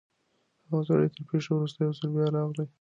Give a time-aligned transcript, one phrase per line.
[0.67, 2.65] هغه سړی تر پېښي وروسته یو ځل بیا راغلی.